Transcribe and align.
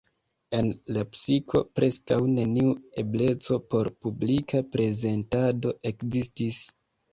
En 0.59 0.69
Lepsiko 0.95 1.61
preskaŭ 1.79 2.17
neniu 2.39 2.73
ebleco 3.03 3.59
por 3.75 3.91
publika 4.07 4.65
prezentado 4.79 5.77
ekzistis. 5.93 6.67